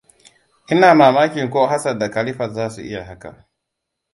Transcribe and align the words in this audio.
Ina 0.67 0.95
mamakin 0.95 1.49
ko 1.49 1.67
Hassan 1.67 1.99
da 1.99 2.09
Khalifat 2.11 2.51
zasu 2.53 2.81
iya 2.81 3.03
haka. 3.05 3.45